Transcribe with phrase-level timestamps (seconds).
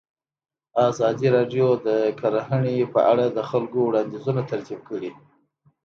[0.89, 1.89] ازادي راډیو د
[2.19, 5.11] کرهنه په اړه د خلکو وړاندیزونه ترتیب کړي.